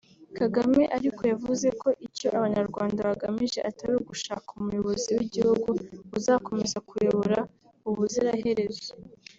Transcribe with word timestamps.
Kagame 0.37 0.81
ariko 0.97 1.21
yavuze 1.31 1.67
ko 1.81 1.87
icyo 2.07 2.27
abanyarwanda 2.37 3.05
bagamije 3.09 3.59
atari 3.69 3.93
ugushaka 3.97 4.49
umuyobozi 4.59 5.09
w’igihugu 5.17 5.69
uzakomeza 6.17 6.77
kuyobora 6.89 7.39
ubuzira 7.89 8.31
herezo 8.45 8.91